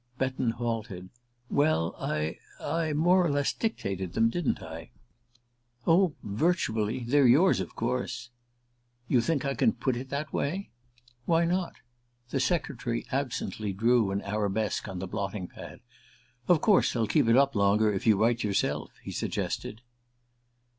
Betton 0.17 0.49
halted. 0.49 1.09
"Well 1.47 1.93
I 1.99 2.37
I 2.59 2.91
more 2.91 3.23
or 3.23 3.29
less 3.29 3.53
dictated 3.53 4.13
them, 4.13 4.31
didn't 4.31 4.63
I?" 4.63 4.89
"Oh, 5.85 6.15
virtually, 6.23 7.03
they're 7.03 7.27
yours, 7.27 7.59
of 7.59 7.75
course." 7.75 8.31
"You 9.07 9.21
think 9.21 9.45
I 9.45 9.53
can 9.53 9.73
put 9.73 9.95
it 9.95 10.09
that 10.09 10.33
way?" 10.33 10.71
"Why 11.25 11.45
not?" 11.45 11.75
The 12.31 12.39
secretary 12.39 13.05
absently 13.11 13.73
drew 13.73 14.09
an 14.09 14.23
arabesque 14.23 14.87
on 14.87 14.97
the 14.97 15.07
blotting 15.07 15.47
pad. 15.47 15.81
"Of 16.47 16.61
course 16.61 16.91
they'll 16.91 17.05
keep 17.05 17.27
it 17.27 17.37
up 17.37 17.53
longer 17.53 17.93
if 17.93 18.07
you 18.07 18.17
write 18.17 18.43
yourself," 18.43 18.89
he 19.03 19.11
suggested. 19.11 19.81